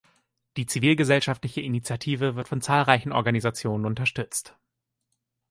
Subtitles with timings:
[0.57, 4.57] Die zivilgesellschaftliche Initiative wird von zahlreichen Organisationen unterstützt.